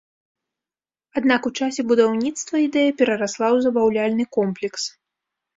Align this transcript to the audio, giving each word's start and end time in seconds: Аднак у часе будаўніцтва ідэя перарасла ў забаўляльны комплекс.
Аднак 1.19 1.41
у 1.49 1.51
часе 1.59 1.81
будаўніцтва 1.91 2.55
ідэя 2.67 2.97
перарасла 3.03 3.47
ў 3.55 3.67
забаўляльны 3.67 4.23
комплекс. 4.39 4.83